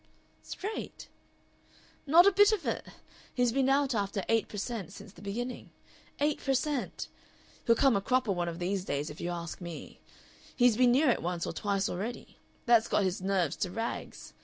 [0.41, 1.09] "Straight?"
[2.07, 2.87] "Not a bit of it!
[3.35, 4.91] He's been out after eight per cent.
[4.91, 5.69] since the beginning.
[6.19, 7.07] Eight per cent.!
[7.67, 10.01] He'll come a cropper one of these days, if you ask me.
[10.55, 12.39] He's been near it once or twice already.
[12.65, 14.33] That's got his nerves to rags.